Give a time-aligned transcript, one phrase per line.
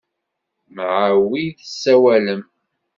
[0.75, 2.41] Mɛa wi tessawalem?